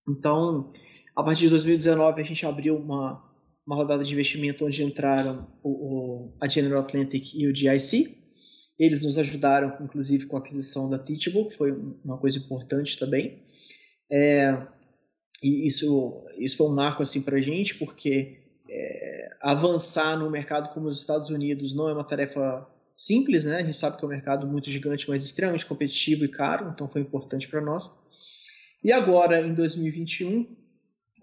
Então, 0.08 0.72
a 1.14 1.22
partir 1.22 1.42
de 1.42 1.50
2019, 1.50 2.20
a 2.20 2.24
gente 2.24 2.44
abriu 2.46 2.76
uma, 2.76 3.22
uma 3.66 3.76
rodada 3.76 4.04
de 4.04 4.12
investimento 4.12 4.64
onde 4.64 4.82
entraram 4.82 5.46
o, 5.62 5.70
o, 5.70 6.36
a 6.40 6.48
General 6.48 6.82
Atlantic 6.82 7.34
e 7.34 7.46
o 7.46 7.54
GIC. 7.54 8.18
Eles 8.78 9.02
nos 9.02 9.18
ajudaram, 9.18 9.76
inclusive, 9.80 10.26
com 10.26 10.36
a 10.36 10.40
aquisição 10.40 10.88
da 10.88 10.98
Teachable, 10.98 11.48
que 11.48 11.56
foi 11.56 11.72
uma 12.04 12.16
coisa 12.16 12.38
importante 12.38 12.98
também. 12.98 13.42
É, 14.10 14.66
e 15.42 15.66
isso, 15.66 16.26
isso 16.38 16.56
foi 16.56 16.66
um 16.66 16.74
marco 16.74 17.02
assim, 17.02 17.22
para 17.22 17.36
a 17.36 17.40
gente, 17.40 17.74
porque 17.74 18.38
é, 18.68 19.30
avançar 19.40 20.18
no 20.18 20.30
mercado 20.30 20.72
como 20.72 20.88
os 20.88 21.00
Estados 21.00 21.28
Unidos 21.28 21.74
não 21.74 21.88
é 21.88 21.92
uma 21.92 22.04
tarefa 22.04 22.66
simples, 23.06 23.44
né? 23.44 23.56
A 23.56 23.62
gente 23.62 23.78
sabe 23.78 23.96
que 23.96 24.04
é 24.04 24.06
um 24.06 24.10
mercado 24.10 24.46
muito 24.46 24.70
gigante, 24.70 25.08
mas 25.08 25.24
extremamente 25.24 25.66
competitivo 25.66 26.24
e 26.24 26.28
caro, 26.28 26.70
então 26.74 26.88
foi 26.88 27.00
importante 27.00 27.48
para 27.48 27.60
nós. 27.60 27.90
E 28.84 28.92
agora, 28.92 29.40
em 29.40 29.54
2021, 29.54 30.46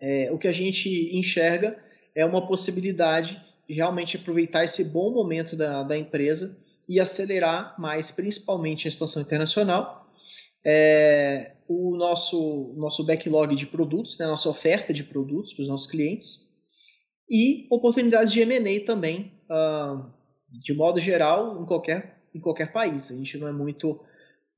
é, 0.01 0.31
o 0.31 0.37
que 0.37 0.47
a 0.47 0.53
gente 0.53 0.89
enxerga 1.15 1.77
é 2.15 2.25
uma 2.25 2.47
possibilidade 2.47 3.41
de 3.67 3.75
realmente 3.75 4.17
aproveitar 4.17 4.63
esse 4.63 4.83
bom 4.83 5.11
momento 5.11 5.55
da, 5.55 5.83
da 5.83 5.97
empresa 5.97 6.57
e 6.87 6.99
acelerar 6.99 7.79
mais, 7.79 8.09
principalmente 8.11 8.87
a 8.87 8.89
expansão 8.89 9.21
internacional. 9.21 10.07
É, 10.65 11.53
o 11.67 11.95
nosso, 11.95 12.73
nosso 12.75 13.05
backlog 13.05 13.55
de 13.55 13.65
produtos, 13.65 14.17
né, 14.17 14.25
nossa 14.25 14.49
oferta 14.49 14.93
de 14.93 15.03
produtos 15.03 15.53
para 15.53 15.63
os 15.63 15.67
nossos 15.67 15.89
clientes 15.89 16.47
e 17.29 17.67
oportunidades 17.69 18.31
de 18.31 18.41
M&A 18.41 18.85
também, 18.85 19.33
uh, 19.49 20.16
de 20.49 20.73
modo 20.73 20.99
geral, 20.99 21.61
em 21.61 21.65
qualquer, 21.65 22.21
em 22.33 22.39
qualquer 22.39 22.71
país. 22.71 23.11
A 23.11 23.15
gente 23.15 23.37
não 23.37 23.47
é 23.47 23.51
muito 23.51 23.99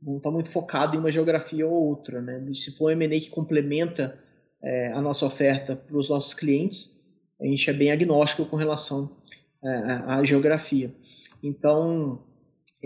não 0.02 0.18
está 0.18 0.32
muito 0.32 0.50
focado 0.50 0.96
em 0.96 1.00
uma 1.00 1.12
geografia 1.12 1.68
ou 1.68 1.74
outra. 1.74 2.22
Né? 2.22 2.42
Se 2.54 2.76
for 2.78 2.86
um 2.86 2.92
M&A 2.92 3.20
que 3.20 3.30
complementa 3.30 4.18
é, 4.64 4.92
a 4.94 5.02
nossa 5.02 5.26
oferta 5.26 5.76
para 5.76 5.98
os 5.98 6.10
nossos 6.10 6.34
clientes, 6.34 6.98
a 7.40 7.46
gente 7.46 7.70
é 7.70 7.74
bem 7.74 7.92
agnóstico 7.92 8.46
com 8.46 8.56
relação 8.56 9.18
é, 9.64 9.70
à 10.08 10.24
geografia. 10.24 10.94
Então, 11.44 12.24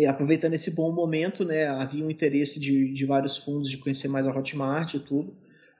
aproveitando 0.08 0.54
esse 0.54 0.72
bom 0.72 0.92
momento, 0.92 1.46
né, 1.46 1.68
havia 1.68 2.04
um 2.04 2.10
interesse 2.10 2.60
de, 2.60 2.94
de 2.94 3.06
vários 3.06 3.38
fundos 3.38 3.70
de 3.70 3.78
conhecer 3.78 4.08
mais 4.08 4.28
a 4.28 4.36
Hotmart 4.36 4.94
e 4.94 5.00
tudo. 5.00 5.36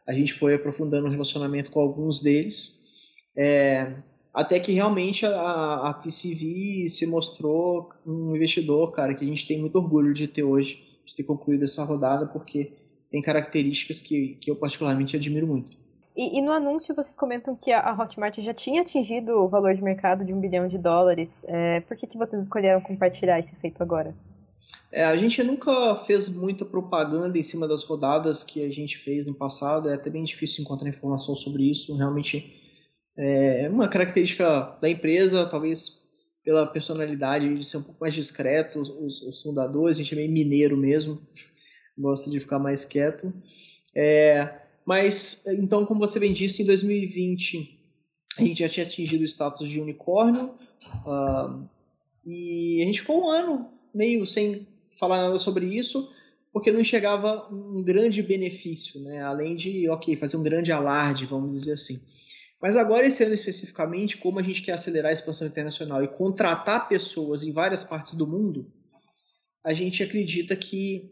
A 0.08 0.14
gente 0.14 0.34
foi 0.34 0.54
aprofundando 0.54 1.08
o 1.08 1.10
relacionamento 1.10 1.72
com 1.72 1.80
alguns 1.80 2.22
deles, 2.22 2.82
é, 3.36 3.94
até 4.34 4.60
que 4.60 4.72
realmente 4.72 5.26
a, 5.26 5.90
a 5.90 5.94
TCV 5.94 6.90
se 6.90 7.06
mostrou 7.06 7.90
um 8.06 8.36
investidor, 8.36 8.92
cara, 8.92 9.14
que 9.14 9.24
a 9.24 9.28
gente 9.28 9.48
tem 9.48 9.60
muito 9.60 9.76
orgulho 9.76 10.14
de 10.14 10.28
ter 10.28 10.44
hoje, 10.44 10.84
de 11.06 11.16
ter 11.16 11.24
concluído 11.24 11.64
essa 11.64 11.84
rodada, 11.84 12.26
porque 12.26 12.74
tem 13.12 13.22
características 13.22 14.02
que, 14.02 14.38
que 14.42 14.50
eu 14.50 14.56
particularmente 14.56 15.16
admiro 15.16 15.46
muito. 15.46 15.78
E, 16.16 16.38
e, 16.38 16.42
no 16.42 16.52
anúncio 16.52 16.96
vocês 16.96 17.16
comentam 17.16 17.56
que 17.56 17.72
a 17.72 17.92
Hotmart 17.94 18.40
já 18.40 18.54
tinha 18.54 18.82
atingido 18.82 19.34
o 19.34 19.48
valor 19.48 19.74
de 19.74 19.84
mercado 19.84 20.24
de 20.24 20.34
um 20.34 20.40
bilhão 20.40 20.68
de 20.68 20.78
dólares. 20.78 21.44
É, 21.48 21.80
por 21.82 21.98
que, 21.98 22.08
que 22.08 22.18
vocês 22.18 22.42
escolheram 22.42 22.82
compartilhar 22.82 23.40
esse 23.40 23.56
feito 23.56 23.82
agora? 23.82 24.16
É, 24.92 25.04
a 25.04 25.18
gente 25.18 25.42
nunca 25.44 25.96
fez 26.06 26.30
muita 26.30 26.66
propaganda 26.66 27.38
em 27.38 27.44
cima 27.44 27.68
das 27.68 27.84
rodadas 27.84 28.44
que 28.44 28.64
a 28.64 28.70
gente 28.70 28.98
fez 29.00 29.26
no 29.26 29.34
passado, 29.34 29.90
é 29.90 29.96
até 29.96 30.10
bem 30.10 30.24
difícil 30.24 30.62
encontrar 30.62 30.88
informação 30.88 31.36
sobre 31.36 31.64
isso. 31.70 31.96
Realmente 31.96 32.63
é 33.18 33.70
uma 33.70 33.88
característica 33.88 34.78
da 34.82 34.90
empresa, 34.90 35.46
talvez 35.46 36.04
pela 36.44 36.68
personalidade 36.68 37.54
de 37.56 37.64
ser 37.64 37.78
um 37.78 37.84
pouco 37.84 38.02
mais 38.02 38.14
discreto, 38.14 38.80
os, 38.80 39.22
os 39.22 39.42
fundadores, 39.42 39.98
a 39.98 40.04
gente 40.04 40.14
é 40.14 40.18
meio 40.18 40.32
mineiro 40.32 40.76
mesmo, 40.76 41.22
gosta 41.98 42.30
de 42.30 42.40
ficar 42.40 42.60
mais 42.60 42.84
quieto. 42.84 43.34
É, 43.96 44.62
mas, 44.86 45.46
então, 45.48 45.86
como 45.86 46.00
você 46.00 46.20
bem 46.20 46.34
disse, 46.34 46.62
em 46.62 46.66
2020 46.66 47.80
a 48.38 48.42
gente 48.42 48.60
já 48.60 48.70
tinha 48.70 48.86
atingido 48.86 49.22
o 49.22 49.28
status 49.28 49.70
de 49.70 49.80
unicórnio 49.80 50.56
uh, 51.06 51.70
e 52.26 52.82
a 52.82 52.86
gente 52.86 53.02
ficou 53.02 53.24
um 53.24 53.30
ano 53.30 53.70
meio 53.94 54.26
sem 54.26 54.68
falar 55.00 55.22
nada 55.22 55.38
sobre 55.38 55.66
isso 55.68 56.12
porque 56.52 56.72
não 56.72 56.84
chegava 56.84 57.48
um 57.52 57.82
grande 57.82 58.22
benefício, 58.22 59.02
né? 59.02 59.24
além 59.24 59.56
de, 59.56 59.90
ok, 59.90 60.16
fazer 60.16 60.38
um 60.38 60.44
grande 60.44 60.72
alarde, 60.72 61.26
vamos 61.26 61.52
dizer 61.52 61.74
assim. 61.74 62.00
Mas 62.64 62.78
agora, 62.78 63.06
esse 63.06 63.22
ano 63.22 63.34
especificamente, 63.34 64.16
como 64.16 64.40
a 64.40 64.42
gente 64.42 64.62
quer 64.62 64.72
acelerar 64.72 65.10
a 65.10 65.14
expansão 65.14 65.46
internacional 65.46 66.02
e 66.02 66.08
contratar 66.08 66.88
pessoas 66.88 67.44
em 67.44 67.52
várias 67.52 67.84
partes 67.84 68.14
do 68.14 68.26
mundo, 68.26 68.72
a 69.62 69.74
gente 69.74 70.02
acredita 70.02 70.56
que 70.56 71.12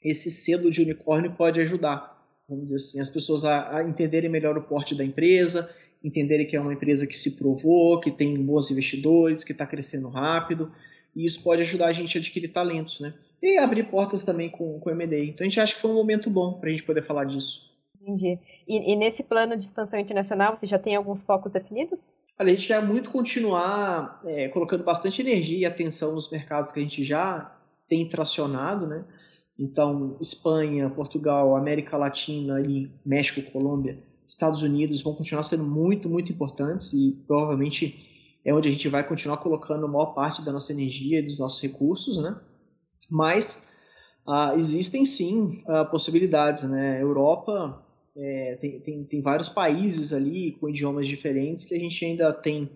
esse 0.00 0.30
selo 0.30 0.70
de 0.70 0.82
unicórnio 0.82 1.32
pode 1.32 1.60
ajudar, 1.60 2.06
vamos 2.48 2.66
dizer 2.66 2.76
assim, 2.76 3.00
as 3.00 3.10
pessoas 3.10 3.44
a, 3.44 3.78
a 3.78 3.82
entenderem 3.82 4.30
melhor 4.30 4.56
o 4.56 4.62
porte 4.62 4.94
da 4.94 5.04
empresa, 5.04 5.68
entenderem 6.00 6.46
que 6.46 6.54
é 6.54 6.60
uma 6.60 6.72
empresa 6.72 7.08
que 7.08 7.18
se 7.18 7.32
provou, 7.32 7.98
que 7.98 8.12
tem 8.12 8.40
bons 8.40 8.70
investidores, 8.70 9.42
que 9.42 9.50
está 9.50 9.66
crescendo 9.66 10.08
rápido, 10.08 10.70
e 11.16 11.24
isso 11.24 11.42
pode 11.42 11.62
ajudar 11.62 11.88
a 11.88 11.92
gente 11.92 12.16
a 12.16 12.20
adquirir 12.20 12.52
talentos, 12.52 13.00
né? 13.00 13.14
E 13.42 13.58
abrir 13.58 13.82
portas 13.82 14.22
também 14.22 14.48
com, 14.48 14.80
o 14.80 14.90
M&A. 14.90 15.24
Então 15.24 15.44
a 15.44 15.48
gente 15.48 15.58
acha 15.58 15.74
que 15.74 15.82
foi 15.82 15.90
um 15.90 15.94
momento 15.94 16.30
bom 16.30 16.52
para 16.52 16.68
a 16.68 16.72
gente 16.72 16.84
poder 16.84 17.02
falar 17.02 17.24
disso. 17.24 17.73
Entendi. 18.04 18.38
E, 18.68 18.92
e, 18.92 18.96
nesse 18.96 19.22
plano 19.22 19.56
de 19.56 19.64
expansão 19.64 19.98
internacional, 19.98 20.54
você 20.54 20.66
já 20.66 20.78
tem 20.78 20.94
alguns 20.94 21.22
focos 21.22 21.50
definidos? 21.50 22.12
a 22.36 22.46
gente 22.48 22.66
quer 22.66 22.82
muito 22.84 23.10
continuar 23.10 24.20
é, 24.24 24.48
colocando 24.48 24.82
bastante 24.82 25.22
energia 25.22 25.58
e 25.58 25.64
atenção 25.64 26.14
nos 26.14 26.28
mercados 26.30 26.72
que 26.72 26.80
a 26.80 26.82
gente 26.82 27.04
já 27.04 27.56
tem 27.88 28.08
tracionado, 28.08 28.86
né? 28.86 29.04
Então, 29.58 30.16
Espanha, 30.20 30.90
Portugal, 30.90 31.56
América 31.56 31.96
Latina 31.96 32.60
e 32.60 32.90
México, 33.06 33.52
Colômbia, 33.52 33.96
Estados 34.26 34.62
Unidos 34.62 35.00
vão 35.00 35.14
continuar 35.14 35.44
sendo 35.44 35.64
muito, 35.64 36.08
muito 36.08 36.32
importantes 36.32 36.92
e 36.92 37.22
provavelmente 37.26 38.40
é 38.44 38.52
onde 38.52 38.68
a 38.68 38.72
gente 38.72 38.88
vai 38.88 39.06
continuar 39.06 39.36
colocando 39.36 39.86
a 39.86 39.88
maior 39.88 40.06
parte 40.06 40.42
da 40.42 40.52
nossa 40.52 40.72
energia 40.72 41.20
e 41.20 41.22
dos 41.22 41.38
nossos 41.38 41.62
recursos, 41.62 42.20
né? 42.20 42.36
Mas 43.08 43.64
uh, 44.26 44.56
existem 44.56 45.04
sim 45.04 45.62
uh, 45.68 45.88
possibilidades, 45.88 46.64
né? 46.64 47.00
Europa 47.00 47.80
é, 48.16 48.56
tem, 48.60 48.80
tem, 48.80 49.04
tem, 49.04 49.20
vários 49.20 49.48
países 49.48 50.12
ali 50.12 50.52
com 50.52 50.68
idiomas 50.68 51.06
diferentes 51.08 51.64
que 51.64 51.74
a 51.74 51.78
gente 51.78 52.04
ainda 52.04 52.32
tem. 52.32 52.70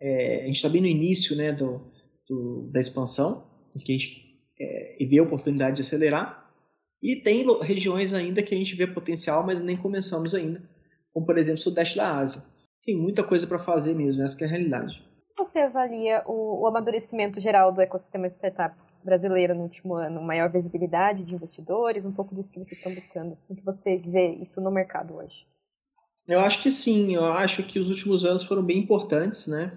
É, 0.00 0.42
a 0.42 0.46
gente 0.46 0.56
está 0.56 0.68
bem 0.68 0.80
no 0.80 0.86
início 0.86 1.36
né, 1.36 1.52
do, 1.52 1.80
do, 2.28 2.68
da 2.72 2.80
expansão, 2.80 3.46
que 3.78 3.92
a 3.92 3.98
gente 3.98 4.40
é, 4.58 5.04
vê 5.04 5.18
a 5.18 5.22
oportunidade 5.22 5.76
de 5.76 5.82
acelerar. 5.82 6.50
E 7.02 7.16
tem 7.16 7.46
regiões 7.62 8.12
ainda 8.12 8.42
que 8.42 8.54
a 8.54 8.58
gente 8.58 8.74
vê 8.74 8.86
potencial, 8.86 9.44
mas 9.46 9.60
nem 9.60 9.76
começamos 9.76 10.34
ainda, 10.34 10.62
como 11.12 11.24
por 11.24 11.38
exemplo 11.38 11.60
o 11.60 11.62
Sudeste 11.62 11.96
da 11.96 12.18
Ásia. 12.18 12.42
Tem 12.84 12.96
muita 12.96 13.22
coisa 13.22 13.46
para 13.46 13.58
fazer 13.58 13.94
mesmo, 13.94 14.22
essa 14.22 14.42
é 14.42 14.46
a 14.46 14.50
realidade 14.50 15.09
você 15.44 15.60
avalia 15.60 16.22
o, 16.26 16.62
o, 16.62 16.66
amadurecimento 16.66 17.40
geral 17.40 17.72
do 17.72 17.80
ecossistema 17.80 18.28
de 18.28 18.34
startups 18.34 18.82
brasileiro 19.04 19.54
no 19.54 19.62
último 19.62 19.94
ano? 19.94 20.22
Maior 20.22 20.50
visibilidade 20.50 21.24
de 21.24 21.34
investidores, 21.34 22.04
um 22.04 22.12
pouco 22.12 22.34
disso 22.34 22.52
que 22.52 22.58
vocês 22.58 22.78
estão 22.78 22.94
buscando? 22.94 23.38
Como 23.46 23.58
que 23.58 23.64
você 23.64 23.96
vê 24.06 24.34
isso 24.34 24.60
no 24.60 24.70
mercado 24.70 25.14
hoje? 25.14 25.46
Eu 26.28 26.40
acho 26.40 26.62
que 26.62 26.70
sim, 26.70 27.14
eu 27.14 27.24
acho 27.24 27.62
que 27.62 27.78
os 27.78 27.88
últimos 27.88 28.24
anos 28.24 28.44
foram 28.44 28.62
bem 28.62 28.78
importantes, 28.78 29.46
né? 29.46 29.76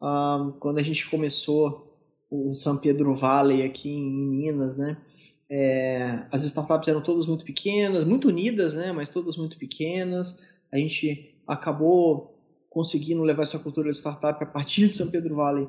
Ah, 0.00 0.52
quando 0.58 0.78
a 0.78 0.82
gente 0.82 1.08
começou 1.08 1.96
o 2.28 2.52
São 2.52 2.76
Pedro 2.76 3.14
Valley 3.14 3.64
aqui 3.64 3.88
em 3.88 4.10
Minas, 4.10 4.76
né? 4.76 4.96
É, 5.48 6.26
as 6.32 6.42
startups 6.42 6.88
eram 6.88 7.00
todas 7.00 7.26
muito 7.26 7.44
pequenas, 7.44 8.04
muito 8.04 8.28
unidas, 8.28 8.74
né? 8.74 8.90
Mas 8.90 9.10
todas 9.10 9.36
muito 9.36 9.56
pequenas. 9.56 10.44
A 10.72 10.76
gente 10.76 11.36
acabou 11.46 12.35
conseguindo 12.76 13.22
levar 13.22 13.44
essa 13.44 13.58
cultura 13.58 13.90
de 13.90 13.96
startup 13.96 14.44
a 14.44 14.46
partir 14.46 14.88
de 14.88 14.96
São 14.98 15.10
Pedro 15.10 15.36
Vale 15.36 15.66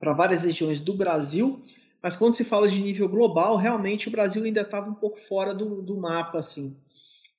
para 0.00 0.12
várias 0.12 0.42
regiões 0.42 0.80
do 0.80 0.92
Brasil, 0.92 1.62
mas 2.02 2.16
quando 2.16 2.34
se 2.34 2.42
fala 2.42 2.66
de 2.66 2.80
nível 2.80 3.08
global, 3.08 3.56
realmente 3.56 4.08
o 4.08 4.10
Brasil 4.10 4.42
ainda 4.42 4.62
estava 4.62 4.90
um 4.90 4.94
pouco 4.94 5.16
fora 5.28 5.54
do, 5.54 5.80
do 5.80 5.96
mapa, 5.96 6.40
assim. 6.40 6.76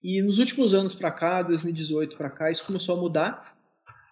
E 0.02 0.22
nos 0.22 0.40
últimos 0.40 0.74
anos 0.74 0.94
para 0.94 1.12
cá, 1.12 1.42
2018 1.42 2.16
para 2.16 2.30
cá, 2.30 2.50
isso 2.50 2.66
começou 2.66 2.98
a 2.98 3.02
mudar. 3.02 3.58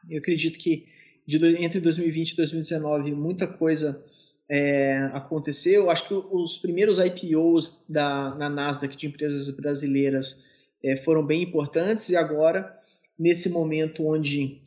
Eu 0.09 0.17
acredito 0.17 0.59
que 0.59 0.85
de, 1.25 1.37
entre 1.63 1.79
2020 1.79 2.31
e 2.31 2.35
2019 2.35 3.13
muita 3.13 3.47
coisa 3.47 4.03
é, 4.49 4.97
aconteceu. 5.13 5.89
Acho 5.89 6.09
que 6.09 6.13
os 6.13 6.57
primeiros 6.57 6.97
IPOs 6.97 7.85
da, 7.87 8.35
na 8.35 8.49
Nasdaq 8.49 8.97
de 8.97 9.07
empresas 9.07 9.49
brasileiras 9.49 10.45
é, 10.83 10.97
foram 10.97 11.25
bem 11.25 11.41
importantes 11.41 12.09
e 12.09 12.17
agora 12.17 12.76
nesse 13.17 13.49
momento 13.49 14.05
onde 14.05 14.61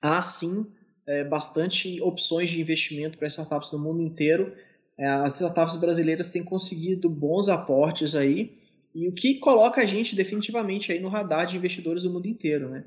há 0.00 0.20
sim 0.22 0.66
é, 1.06 1.24
bastante 1.24 2.00
opções 2.00 2.50
de 2.50 2.60
investimento 2.60 3.18
para 3.18 3.28
startups 3.28 3.70
no 3.72 3.78
mundo 3.78 4.02
inteiro. 4.02 4.54
É, 4.96 5.06
as 5.06 5.34
startups 5.34 5.76
brasileiras 5.76 6.30
têm 6.30 6.44
conseguido 6.44 7.08
bons 7.10 7.48
aportes 7.48 8.14
aí, 8.14 8.58
e 8.94 9.08
o 9.08 9.12
que 9.12 9.34
coloca 9.34 9.82
a 9.82 9.86
gente 9.86 10.14
definitivamente 10.14 10.92
aí 10.92 11.00
no 11.00 11.08
radar 11.08 11.46
de 11.46 11.56
investidores 11.56 12.04
do 12.04 12.10
mundo 12.10 12.26
inteiro. 12.26 12.68
Né? 12.68 12.84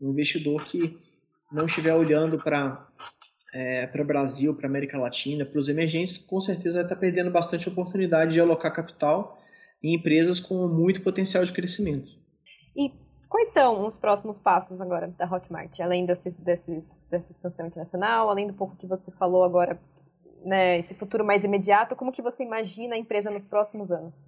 Um 0.00 0.10
investidor 0.10 0.64
que 0.64 0.96
não 1.52 1.66
estiver 1.66 1.92
olhando 1.94 2.38
para 2.38 2.88
é, 3.52 3.90
o 3.92 4.04
Brasil, 4.04 4.54
para 4.54 4.68
América 4.68 4.98
Latina, 4.98 5.44
para 5.44 5.58
os 5.58 5.68
emergentes, 5.68 6.16
com 6.16 6.40
certeza 6.40 6.82
estar 6.82 6.94
perdendo 6.94 7.30
bastante 7.30 7.68
oportunidade 7.68 8.32
de 8.32 8.40
alocar 8.40 8.72
capital 8.72 9.42
em 9.82 9.94
empresas 9.94 10.38
com 10.38 10.68
muito 10.68 11.02
potencial 11.02 11.44
de 11.44 11.52
crescimento. 11.52 12.12
E 12.76 12.92
Quais 13.28 13.48
são 13.48 13.86
os 13.86 13.98
próximos 13.98 14.38
passos 14.38 14.80
agora 14.80 15.08
da 15.08 15.26
Hotmart, 15.30 15.78
além 15.80 16.06
desses, 16.06 16.34
desses, 16.38 16.82
dessa 17.10 17.30
expansão 17.30 17.66
internacional, 17.66 18.30
além 18.30 18.46
do 18.46 18.54
pouco 18.54 18.76
que 18.76 18.86
você 18.86 19.10
falou 19.10 19.44
agora, 19.44 19.78
né, 20.44 20.78
esse 20.78 20.94
futuro 20.94 21.24
mais 21.24 21.44
imediato, 21.44 21.94
como 21.94 22.12
que 22.12 22.22
você 22.22 22.42
imagina 22.42 22.94
a 22.94 22.98
empresa 22.98 23.30
nos 23.30 23.44
próximos 23.44 23.92
anos? 23.92 24.26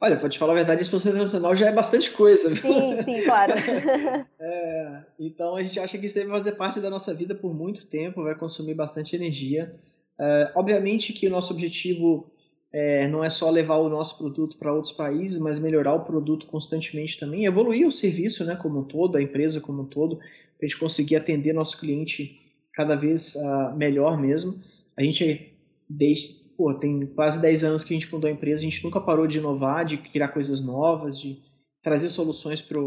Olha, 0.00 0.18
para 0.18 0.28
te 0.28 0.38
falar 0.38 0.52
a 0.52 0.56
verdade, 0.56 0.80
a 0.80 0.82
expansão 0.82 1.12
internacional 1.12 1.54
já 1.54 1.68
é 1.68 1.72
bastante 1.72 2.10
coisa. 2.10 2.48
Viu? 2.48 2.56
Sim, 2.56 3.02
sim, 3.04 3.22
claro. 3.22 3.52
é, 4.40 5.04
então 5.18 5.54
a 5.54 5.62
gente 5.62 5.78
acha 5.78 5.96
que 5.96 6.06
isso 6.06 6.18
vai 6.18 6.28
fazer 6.28 6.52
parte 6.52 6.80
da 6.80 6.90
nossa 6.90 7.14
vida 7.14 7.36
por 7.36 7.54
muito 7.54 7.86
tempo, 7.86 8.24
vai 8.24 8.34
consumir 8.34 8.74
bastante 8.74 9.14
energia. 9.14 9.78
É, 10.18 10.52
obviamente 10.56 11.12
que 11.12 11.26
o 11.26 11.30
nosso 11.30 11.52
objetivo 11.52 12.31
é, 12.72 13.06
não 13.06 13.22
é 13.22 13.28
só 13.28 13.50
levar 13.50 13.76
o 13.76 13.88
nosso 13.88 14.16
produto 14.16 14.56
para 14.56 14.72
outros 14.72 14.94
países, 14.94 15.38
mas 15.38 15.62
melhorar 15.62 15.94
o 15.94 16.04
produto 16.04 16.46
constantemente 16.46 17.18
também, 17.18 17.44
evoluir 17.44 17.86
o 17.86 17.92
serviço 17.92 18.44
né, 18.44 18.56
como 18.56 18.80
um 18.80 18.84
todo, 18.84 19.16
a 19.16 19.22
empresa 19.22 19.60
como 19.60 19.82
um 19.82 19.86
todo, 19.86 20.16
para 20.16 20.26
a 20.62 20.64
gente 20.66 20.78
conseguir 20.78 21.16
atender 21.16 21.52
nosso 21.52 21.78
cliente 21.78 22.40
cada 22.72 22.96
vez 22.96 23.34
uh, 23.34 23.76
melhor 23.76 24.18
mesmo. 24.18 24.54
A 24.96 25.02
gente, 25.02 25.52
desde, 25.88 26.48
pô, 26.56 26.72
tem 26.72 27.06
quase 27.06 27.40
10 27.42 27.64
anos 27.64 27.84
que 27.84 27.92
a 27.92 27.96
gente 27.96 28.06
fundou 28.06 28.28
a 28.28 28.32
empresa, 28.32 28.60
a 28.60 28.64
gente 28.64 28.82
nunca 28.82 29.00
parou 29.00 29.26
de 29.26 29.38
inovar, 29.38 29.84
de 29.84 29.98
criar 29.98 30.28
coisas 30.28 30.60
novas, 30.60 31.20
de 31.20 31.42
trazer 31.82 32.08
soluções 32.08 32.62
para 32.62 32.78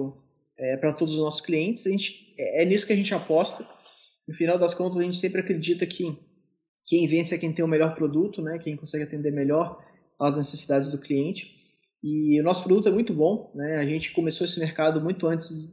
é, 0.58 0.77
todos 0.94 1.13
os 1.13 1.20
nossos 1.20 1.42
clientes. 1.42 1.86
A 1.86 1.92
gente, 1.92 2.34
é, 2.39 2.63
é 2.63 2.65
nisso 2.65 2.88
que 2.88 2.94
a 2.94 2.96
gente 2.96 3.13
aposta. 3.13 3.68
No 4.27 4.34
final 4.34 4.58
das 4.58 4.74
contas, 4.74 4.98
a 4.98 5.04
gente 5.04 5.18
sempre 5.18 5.42
acredita 5.42 5.86
que 5.86 6.18
quem 6.86 7.08
vence 7.08 7.34
é 7.34 7.38
quem 7.38 7.51
tem 7.51 7.65
o 7.65 7.68
melhor 7.68 7.96
produto, 7.96 8.42
né? 8.42 8.60
Quem 8.60 8.75
consegue 8.75 9.04
atender 9.04 9.32
melhor 9.32 9.84
às 10.20 10.38
necessidades 10.38 10.89
do 10.89 11.00
cliente. 11.00 11.51
E 12.04 12.39
o 12.39 12.44
nosso 12.44 12.63
produto 12.63 12.88
é 12.88 12.92
muito 12.92 13.13
bom, 13.13 13.51
né? 13.56 13.77
A 13.77 13.86
gente 13.86 14.12
começou 14.12 14.46
esse 14.46 14.60
mercado 14.60 15.01
muito 15.01 15.25
antes 15.25 15.68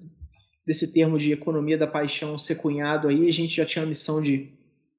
desse 0.67 0.93
termo 0.93 1.19
de 1.19 1.33
economia 1.33 1.77
da 1.77 1.87
paixão 1.87 2.39
ser 2.39 2.55
cunhado 2.55 3.09
aí. 3.09 3.29
A 3.29 3.33
gente 3.33 3.55
já 3.55 3.67
tinha 3.67 3.85
a 3.85 3.87
missão 3.87 4.23
de 4.23 4.51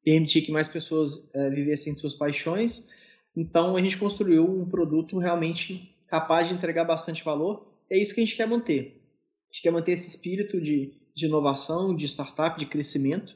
permitir 0.04 0.44
que 0.44 0.52
mais 0.52 0.68
pessoas 0.68 1.30
é, 1.34 1.50
vivessem 1.50 1.98
suas 1.98 2.14
paixões. 2.14 2.88
Então 3.36 3.76
a 3.76 3.82
gente 3.82 3.98
construiu 3.98 4.46
um 4.46 4.70
produto 4.70 5.18
realmente 5.18 5.98
capaz 6.08 6.48
de 6.48 6.54
entregar 6.54 6.84
bastante 6.84 7.24
valor. 7.24 7.74
É 7.90 7.98
isso 7.98 8.14
que 8.14 8.22
a 8.22 8.24
gente 8.24 8.36
quer 8.36 8.48
manter. 8.48 9.02
A 9.50 9.54
gente 9.54 9.64
quer 9.64 9.72
manter 9.72 9.94
esse 9.94 10.08
espírito 10.08 10.62
de, 10.62 10.94
de 11.16 11.26
inovação, 11.26 11.96
de 11.96 12.06
startup, 12.06 12.60
de 12.60 12.68
crescimento 12.68 13.36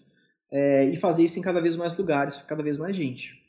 é, 0.51 0.85
e 0.85 0.95
fazer 0.95 1.23
isso 1.23 1.39
em 1.39 1.41
cada 1.41 1.61
vez 1.61 1.75
mais 1.75 1.97
lugares, 1.97 2.37
para 2.37 2.45
cada 2.45 2.63
vez 2.63 2.77
mais 2.77 2.95
gente. 2.95 3.41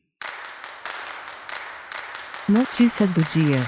Notícias 2.48 3.12
do 3.12 3.22
dia. 3.24 3.58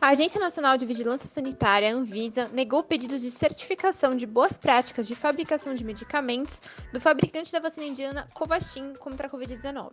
A 0.00 0.12
Agência 0.12 0.40
Nacional 0.40 0.78
de 0.78 0.86
Vigilância 0.86 1.28
Sanitária, 1.28 1.94
Anvisa, 1.94 2.48
negou 2.48 2.82
pedidos 2.82 3.20
de 3.20 3.30
certificação 3.30 4.16
de 4.16 4.24
boas 4.24 4.56
práticas 4.56 5.06
de 5.06 5.14
fabricação 5.14 5.74
de 5.74 5.84
medicamentos 5.84 6.62
do 6.94 6.98
fabricante 6.98 7.52
da 7.52 7.60
vacina 7.60 7.84
indiana 7.84 8.26
Covaxin 8.32 8.94
contra 8.94 9.26
a 9.26 9.30
Covid-19. 9.30 9.90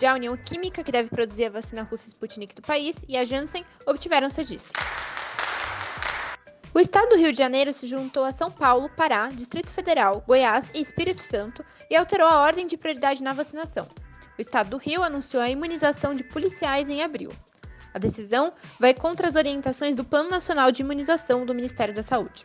Já 0.00 0.12
a 0.12 0.14
União 0.14 0.34
Química, 0.34 0.82
que 0.82 0.90
deve 0.90 1.10
produzir 1.10 1.44
a 1.44 1.50
vacina 1.50 1.82
russa 1.82 2.08
Sputnik 2.08 2.54
do 2.54 2.62
país, 2.62 3.04
e 3.06 3.18
a 3.18 3.24
Janssen 3.26 3.62
obtiveram 3.84 4.28
os 4.28 4.34
registros. 4.34 4.72
O 6.72 6.78
estado 6.78 7.08
do 7.08 7.16
Rio 7.16 7.32
de 7.32 7.38
Janeiro 7.38 7.72
se 7.72 7.84
juntou 7.84 8.24
a 8.24 8.30
São 8.30 8.48
Paulo, 8.48 8.88
Pará, 8.90 9.28
Distrito 9.28 9.72
Federal, 9.72 10.22
Goiás 10.24 10.70
e 10.72 10.80
Espírito 10.80 11.20
Santo 11.20 11.64
e 11.90 11.96
alterou 11.96 12.28
a 12.28 12.42
ordem 12.42 12.64
de 12.64 12.76
prioridade 12.76 13.24
na 13.24 13.32
vacinação. 13.32 13.88
O 14.38 14.40
estado 14.40 14.70
do 14.70 14.76
Rio 14.76 15.02
anunciou 15.02 15.42
a 15.42 15.50
imunização 15.50 16.14
de 16.14 16.22
policiais 16.22 16.88
em 16.88 17.02
abril. 17.02 17.32
A 17.92 17.98
decisão 17.98 18.52
vai 18.78 18.94
contra 18.94 19.26
as 19.26 19.34
orientações 19.34 19.96
do 19.96 20.04
Plano 20.04 20.30
Nacional 20.30 20.70
de 20.70 20.82
Imunização 20.82 21.44
do 21.44 21.52
Ministério 21.52 21.92
da 21.92 22.04
Saúde. 22.04 22.44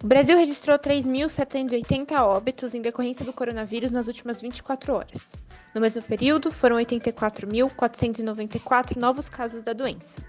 O 0.00 0.06
Brasil 0.06 0.38
registrou 0.38 0.78
3.780 0.78 2.12
óbitos 2.20 2.76
em 2.76 2.82
decorrência 2.82 3.24
do 3.24 3.32
coronavírus 3.32 3.90
nas 3.90 4.06
últimas 4.06 4.40
24 4.40 4.94
horas. 4.94 5.34
No 5.74 5.80
mesmo 5.80 6.04
período, 6.04 6.52
foram 6.52 6.76
84.494 6.76 8.96
novos 8.96 9.28
casos 9.28 9.64
da 9.64 9.72
doença. 9.72 10.22